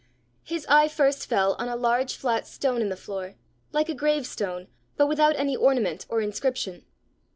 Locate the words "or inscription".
6.09-6.83